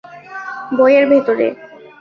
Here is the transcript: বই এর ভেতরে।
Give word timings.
বই 0.71 0.91
এর 0.97 1.05
ভেতরে। 1.11 1.47